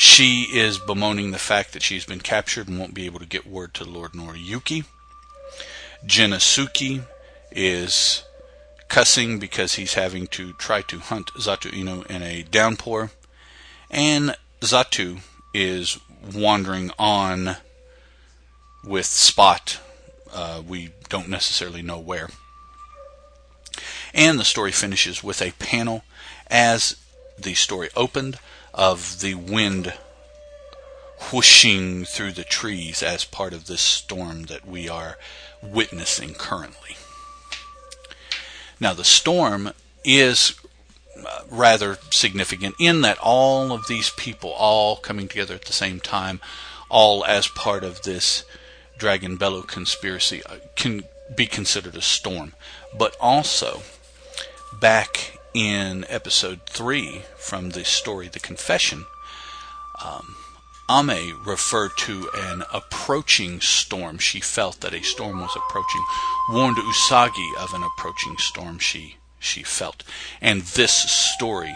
She 0.00 0.42
is 0.52 0.78
bemoaning 0.78 1.32
the 1.32 1.40
fact 1.40 1.72
that 1.72 1.82
she's 1.82 2.04
been 2.04 2.20
captured 2.20 2.68
and 2.68 2.78
won't 2.78 2.94
be 2.94 3.06
able 3.06 3.18
to 3.18 3.26
get 3.26 3.44
word 3.44 3.74
to 3.74 3.84
Lord 3.84 4.12
Noriyuki. 4.12 4.84
Genosuke 6.06 7.04
is 7.50 8.22
cussing 8.86 9.40
because 9.40 9.74
he's 9.74 9.94
having 9.94 10.28
to 10.28 10.52
try 10.52 10.82
to 10.82 11.00
hunt 11.00 11.32
Zato 11.34 11.74
Ino 11.74 12.02
in 12.02 12.22
a 12.22 12.44
downpour. 12.44 13.10
And 13.90 14.36
Zato 14.60 15.18
is 15.52 15.98
wandering 16.32 16.92
on 16.96 17.56
with 18.84 19.06
Spot. 19.06 19.80
Uh, 20.32 20.62
we 20.64 20.90
don't 21.08 21.28
necessarily 21.28 21.82
know 21.82 21.98
where. 21.98 22.28
And 24.14 24.38
the 24.38 24.44
story 24.44 24.70
finishes 24.70 25.24
with 25.24 25.42
a 25.42 25.50
panel 25.58 26.04
as 26.48 26.96
the 27.36 27.54
story 27.54 27.88
opened 27.96 28.38
of 28.78 29.20
the 29.20 29.34
wind 29.34 29.92
whooshing 31.32 32.04
through 32.04 32.30
the 32.30 32.44
trees 32.44 33.02
as 33.02 33.24
part 33.24 33.52
of 33.52 33.66
this 33.66 33.80
storm 33.80 34.44
that 34.44 34.66
we 34.66 34.88
are 34.88 35.18
witnessing 35.60 36.32
currently. 36.32 36.96
Now, 38.78 38.94
the 38.94 39.04
storm 39.04 39.72
is 40.04 40.54
uh, 41.26 41.40
rather 41.50 41.98
significant 42.10 42.76
in 42.78 43.00
that 43.00 43.18
all 43.18 43.72
of 43.72 43.88
these 43.88 44.10
people, 44.10 44.52
all 44.52 44.96
coming 44.96 45.26
together 45.26 45.56
at 45.56 45.64
the 45.64 45.72
same 45.72 45.98
time, 45.98 46.40
all 46.88 47.24
as 47.24 47.48
part 47.48 47.82
of 47.82 48.02
this 48.02 48.44
Dragon 48.96 49.36
Bellow 49.36 49.62
conspiracy, 49.62 50.42
uh, 50.44 50.56
can 50.76 51.02
be 51.34 51.46
considered 51.46 51.96
a 51.96 52.02
storm. 52.02 52.52
But 52.96 53.16
also, 53.20 53.82
back 54.80 55.37
in 55.58 56.04
episode 56.08 56.60
3 56.66 57.22
from 57.36 57.70
the 57.70 57.84
story 57.84 58.28
The 58.28 58.38
Confession, 58.38 59.04
um, 60.04 60.36
Ame 60.88 61.42
referred 61.44 61.90
to 61.98 62.30
an 62.32 62.62
approaching 62.72 63.60
storm. 63.60 64.18
She 64.18 64.38
felt 64.38 64.80
that 64.82 64.94
a 64.94 65.02
storm 65.02 65.40
was 65.40 65.56
approaching, 65.56 66.04
warned 66.50 66.76
Usagi 66.76 67.56
of 67.58 67.74
an 67.74 67.82
approaching 67.82 68.36
storm 68.38 68.78
she, 68.78 69.16
she 69.40 69.64
felt. 69.64 70.04
And 70.40 70.62
this 70.62 70.92
story, 70.92 71.74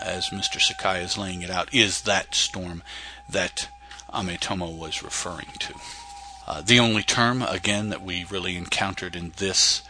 as 0.00 0.26
Mr. 0.28 0.60
Sakai 0.60 1.02
is 1.02 1.18
laying 1.18 1.42
it 1.42 1.50
out, 1.50 1.74
is 1.74 2.02
that 2.02 2.36
storm 2.36 2.84
that 3.32 3.68
Ametomo 4.14 4.78
was 4.78 5.02
referring 5.02 5.50
to. 5.58 5.74
Uh, 6.46 6.60
the 6.60 6.78
only 6.78 7.02
term, 7.02 7.42
again, 7.42 7.88
that 7.88 8.02
we 8.02 8.24
really 8.30 8.56
encountered 8.56 9.16
in 9.16 9.32
this 9.38 9.82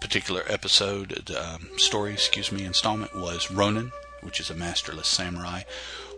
particular 0.00 0.44
episode, 0.46 1.30
um, 1.30 1.68
story, 1.76 2.12
excuse 2.12 2.52
me, 2.52 2.64
installment 2.64 3.14
was 3.16 3.50
Ronin, 3.50 3.92
which 4.22 4.40
is 4.40 4.50
a 4.50 4.54
masterless 4.54 5.08
samurai, 5.08 5.62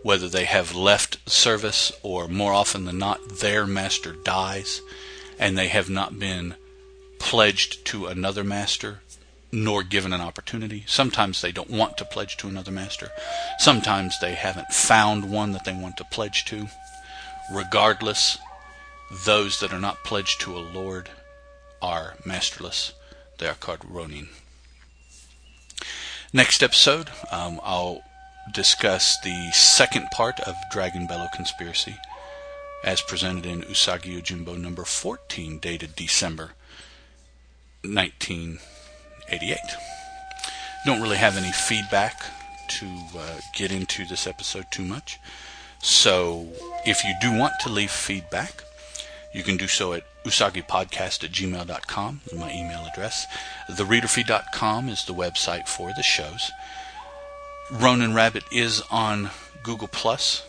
whether 0.03 0.29
they 0.29 0.45
have 0.45 0.75
left 0.75 1.29
service 1.29 1.91
or 2.03 2.27
more 2.27 2.53
often 2.53 2.85
than 2.85 2.97
not 2.97 3.39
their 3.39 3.65
master 3.65 4.13
dies 4.13 4.81
and 5.39 5.57
they 5.57 5.69
have 5.69 5.89
not 5.89 6.19
been 6.19 6.55
pledged 7.17 7.85
to 7.85 8.07
another 8.07 8.43
master 8.43 8.99
nor 9.51 9.81
given 9.81 10.13
an 10.13 10.21
opportunity. 10.21 10.83
Sometimes 10.85 11.41
they 11.41 11.51
don't 11.51 11.71
want 11.71 11.97
to 11.97 12.05
pledge 12.05 12.37
to 12.37 12.47
another 12.47 12.71
master. 12.71 13.09
Sometimes 13.57 14.19
they 14.19 14.33
haven't 14.33 14.71
found 14.71 15.31
one 15.31 15.53
that 15.53 15.65
they 15.65 15.73
want 15.73 15.97
to 15.97 16.03
pledge 16.03 16.45
to. 16.45 16.67
Regardless, 17.51 18.37
those 19.25 19.59
that 19.59 19.73
are 19.73 19.79
not 19.79 20.03
pledged 20.03 20.41
to 20.41 20.55
a 20.55 20.59
lord 20.59 21.09
are 21.81 22.15
masterless. 22.25 22.93
They 23.39 23.47
are 23.47 23.55
called 23.55 23.85
Ronin. 23.89 24.27
Next 26.33 26.61
episode, 26.61 27.09
um, 27.31 27.59
I'll 27.63 28.03
discuss 28.53 29.17
the 29.21 29.51
second 29.51 30.09
part 30.11 30.41
of 30.41 30.55
Dragon 30.71 31.07
Bellow 31.07 31.27
Conspiracy, 31.33 31.95
as 32.83 33.01
presented 33.01 33.45
in 33.45 33.61
Usagi 33.61 34.21
Yojimbo 34.21 34.57
number 34.57 34.83
14, 34.83 35.57
dated 35.59 35.95
December 35.95 36.51
1988. 37.83 39.57
Don't 40.85 41.01
really 41.01 41.17
have 41.17 41.37
any 41.37 41.51
feedback 41.53 42.21
to 42.67 42.85
uh, 43.17 43.39
get 43.55 43.71
into 43.71 44.05
this 44.05 44.27
episode 44.27 44.65
too 44.69 44.83
much. 44.83 45.17
So 45.81 46.49
if 46.85 47.05
you 47.05 47.13
do 47.21 47.31
want 47.37 47.53
to 47.61 47.69
leave 47.69 47.89
feedback, 47.89 48.63
you 49.33 49.43
can 49.43 49.57
do 49.57 49.67
so 49.67 49.93
at 49.93 50.03
usagipodcast 50.23 51.23
at 51.23 51.31
gmail.com, 51.31 52.21
my 52.35 52.51
email 52.51 52.85
address. 52.91 53.25
TheReaderFeed.com 53.69 54.89
is 54.89 55.05
the 55.05 55.13
website 55.13 55.67
for 55.67 55.91
the 55.95 56.03
shows. 56.03 56.51
Ronin 57.71 58.13
Rabbit 58.13 58.43
is 58.51 58.81
on 58.89 59.29
Google 59.63 59.87
Plus, 59.87 60.45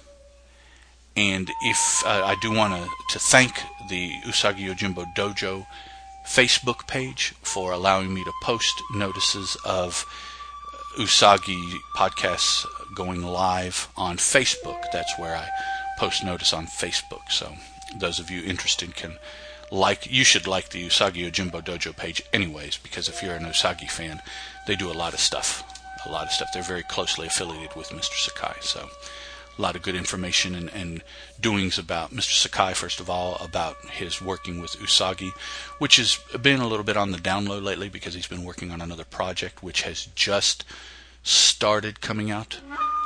and 1.17 1.51
if 1.65 2.03
uh, 2.07 2.23
I 2.25 2.37
do 2.41 2.53
want 2.53 2.89
to 3.11 3.19
thank 3.19 3.63
the 3.89 4.11
Usagi 4.25 4.67
Yojimbo 4.67 5.15
Dojo 5.15 5.67
Facebook 6.27 6.87
page 6.87 7.35
for 7.43 7.73
allowing 7.73 8.15
me 8.15 8.25
to 8.25 8.33
post 8.43 8.83
notices 8.95 9.57
of 9.65 10.07
Usagi 10.99 11.79
podcasts 11.97 12.65
going 12.95 13.23
live 13.23 13.89
on 13.97 14.17
Facebook. 14.17 14.83
That's 14.93 15.19
where 15.19 15.37
I 15.37 15.49
post 15.99 16.25
notice 16.25 16.53
on 16.53 16.67
Facebook. 16.67 17.31
So 17.31 17.53
those 17.99 18.19
of 18.19 18.31
you 18.31 18.43
interested 18.43 18.95
can 18.95 19.19
like 19.71 20.11
you 20.11 20.25
should 20.25 20.47
like 20.47 20.71
the 20.71 20.87
Usagi 20.87 21.31
Yojimbo 21.31 21.65
Dojo 21.65 21.97
page 21.97 22.23
anyways 22.33 22.77
because 22.79 23.09
if 23.09 23.23
you're 23.23 23.35
an 23.35 23.45
Usagi 23.45 23.89
fan, 23.89 24.21
they 24.67 24.75
do 24.75 24.91
a 24.91 24.95
lot 24.95 25.15
of 25.15 25.21
stuff 25.21 25.65
a 26.07 26.11
lot 26.11 26.27
of 26.27 26.33
stuff. 26.33 26.53
They're 26.53 26.63
very 26.63 26.83
closely 26.83 27.27
affiliated 27.27 27.77
with 27.77 27.91
Mr. 27.91 28.15
Sakai, 28.15 28.57
so 28.61 28.89
a 29.59 29.63
lot 29.63 29.77
of 29.77 29.83
good 29.83 29.95
information 29.95 30.55
and, 30.55 30.71
and 30.71 31.03
doings 31.41 31.79
about 31.79 32.11
Mr. 32.11 32.33
Sakai, 32.33 32.73
first 32.73 33.01
of 33.01 33.11
all, 33.11 33.37
about 33.37 33.77
his 33.91 34.23
working 34.23 34.61
with 34.61 34.73
Usagi, 34.73 35.31
which 35.79 35.97
has 35.97 36.19
been 36.41 36.61
a 36.61 36.67
little 36.69 36.85
bit 36.85 36.97
on 36.97 37.11
the 37.11 37.19
download 37.19 37.63
lately 37.63 37.89
because 37.89 38.15
he's 38.15 38.29
been 38.29 38.45
working 38.45 38.71
on 38.71 38.81
another 38.81 39.05
project 39.05 39.63
which 39.63 39.83
has 39.83 40.07
just 40.15 40.65
started 41.23 42.01
coming 42.01 42.31
out. 42.31 42.61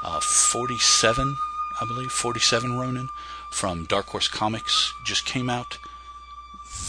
Uh, 0.04 0.20
47, 0.20 1.36
I 1.80 1.86
believe, 1.86 2.10
47 2.10 2.78
Ronin 2.78 3.08
from 3.54 3.84
Dark 3.84 4.06
Horse 4.06 4.26
Comics 4.26 4.92
just 5.04 5.24
came 5.24 5.48
out 5.48 5.78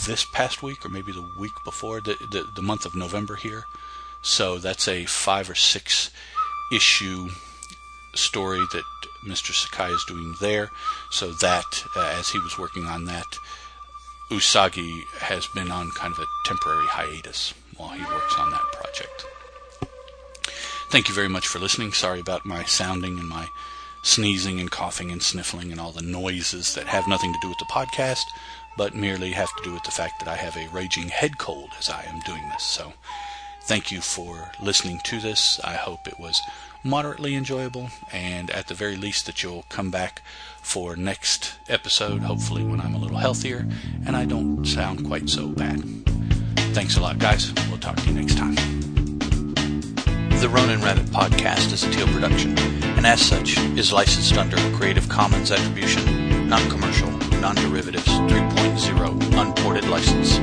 this 0.08 0.26
past 0.26 0.64
week 0.64 0.84
or 0.84 0.90
maybe 0.90 1.12
the 1.12 1.24
week 1.38 1.54
before, 1.64 2.02
the, 2.02 2.16
the, 2.32 2.50
the 2.56 2.62
month 2.64 2.88
of 2.88 2.96
November 2.96 3.36
here. 3.36 3.68
So 4.24 4.58
that's 4.58 4.88
a 4.88 5.06
five 5.06 5.48
or 5.48 5.54
six 5.54 6.10
issue 6.74 7.30
story 8.16 8.66
that 8.72 8.84
Mr. 9.24 9.54
Sakai 9.54 9.92
is 9.92 10.04
doing 10.08 10.34
there. 10.42 10.72
So 11.12 11.34
that, 11.34 11.84
uh, 11.96 12.16
as 12.18 12.30
he 12.30 12.40
was 12.40 12.58
working 12.58 12.86
on 12.86 13.06
that, 13.06 13.38
Usagi 14.32 15.06
has 15.20 15.46
been 15.46 15.70
on 15.70 15.92
kind 15.92 16.12
of 16.12 16.20
a 16.20 16.26
temporary 16.48 16.88
hiatus 16.88 17.54
while 17.78 17.90
he 17.90 18.04
works 18.06 18.36
on 18.40 18.50
that 18.50 18.72
project. 18.74 19.26
Thank 20.90 21.10
you 21.10 21.14
very 21.14 21.30
much 21.30 21.48
for 21.48 21.60
listening. 21.60 21.94
Sorry 21.94 22.20
about 22.20 22.44
my 22.44 22.64
sounding 22.64 23.20
and 23.20 23.30
my 23.30 23.50
sneezing 24.06 24.60
and 24.60 24.72
coughing 24.72 25.12
and 25.12 25.22
sniffling 25.22 25.72
and 25.72 25.82
all 25.82 25.92
the 25.92 26.02
noises 26.02 26.74
that 26.76 26.88
have 26.88 27.08
nothing 27.08 27.34
to 27.34 27.40
do 27.42 27.50
with 27.50 27.58
the 27.58 27.66
podcast, 27.66 28.26
but 28.78 28.96
merely 28.96 29.32
have 29.32 29.54
to 29.58 29.64
do 29.64 29.74
with 29.74 29.84
the 29.84 29.92
fact 29.92 30.20
that 30.20 30.30
I 30.30 30.36
have 30.36 30.56
a 30.56 30.70
raging 30.70 31.10
head 31.10 31.38
cold 31.38 31.72
as 31.80 31.90
I 31.90 32.04
am 32.04 32.20
doing 32.22 32.48
this. 32.50 32.64
So 32.64 32.94
Thank 33.66 33.92
you 33.92 34.00
for 34.00 34.52
listening 34.62 35.00
to 35.06 35.20
this. 35.20 35.60
I 35.64 35.74
hope 35.74 36.08
it 36.08 36.20
was 36.20 36.40
moderately 36.84 37.34
enjoyable, 37.34 37.90
and 38.14 38.52
at 38.52 38.68
the 38.68 38.76
very 38.76 38.96
least, 38.96 39.26
that 39.26 39.42
you'll 39.42 39.66
come 39.70 39.90
back 39.90 40.22
for 40.62 40.96
next 40.96 41.56
episode, 41.68 42.22
hopefully 42.22 42.64
when 42.64 42.80
I'm 42.80 42.94
a 42.94 43.00
little 43.00 43.18
healthier 43.18 43.68
and 44.06 44.16
I 44.16 44.26
don't 44.26 44.66
sound 44.66 45.04
quite 45.08 45.30
so 45.30 45.48
bad. 45.48 45.84
Thanks 46.76 46.96
a 46.96 47.02
lot, 47.02 47.18
guys. 47.18 47.54
We'll 47.70 47.80
talk 47.80 47.96
to 47.96 48.06
you 48.06 48.14
next 48.14 48.38
time. 48.38 48.95
The 50.46 50.52
Ronin 50.52 50.80
Rabbit 50.82 51.08
podcast 51.08 51.74
is 51.74 51.84
a 51.84 51.90
Teal 51.90 52.06
production, 52.06 52.56
and 53.00 53.08
as 53.08 53.20
such, 53.20 53.58
is 53.58 53.92
licensed 53.92 54.38
under 54.38 54.58
Creative 54.78 55.10
Commons 55.10 55.50
Attribution, 55.50 56.48
Non 56.48 56.62
Commercial, 56.70 57.10
Non 57.42 57.56
Derivatives 57.56 58.06
3.0 58.06 59.42
Unported 59.42 59.86
License. 59.86 60.38